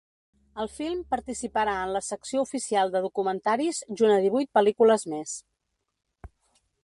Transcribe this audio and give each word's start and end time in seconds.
El 0.61 0.69
film 0.75 1.01
participarà 1.13 1.75
en 1.81 1.91
la 1.95 2.01
secció 2.05 2.45
oficial 2.47 2.95
de 2.95 3.03
documentaris 3.05 3.83
junt 4.01 4.15
a 4.15 4.17
divuit 4.25 4.51
pel·lícules 4.59 5.05
més. 5.15 5.35